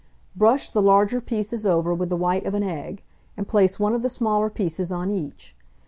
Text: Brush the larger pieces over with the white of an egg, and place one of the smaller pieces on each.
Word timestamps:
Brush 0.35 0.67
the 0.71 0.81
larger 0.81 1.21
pieces 1.21 1.63
over 1.63 1.93
with 1.93 2.09
the 2.09 2.17
white 2.17 2.47
of 2.47 2.55
an 2.55 2.63
egg, 2.63 3.03
and 3.37 3.47
place 3.47 3.79
one 3.79 3.93
of 3.93 4.01
the 4.01 4.09
smaller 4.09 4.49
pieces 4.49 4.91
on 4.91 5.11
each. 5.11 5.55